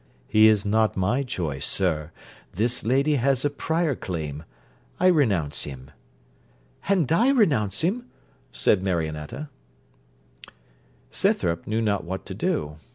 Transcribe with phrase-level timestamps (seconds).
[0.27, 2.09] 'He is not my choice, sir.
[2.53, 4.45] This lady has a prior claim:
[4.99, 5.91] I renounce him.'
[6.89, 8.07] 'And I renounce him,'
[8.51, 9.49] said Marionetta.
[11.11, 12.77] Scythrop knew not what to do.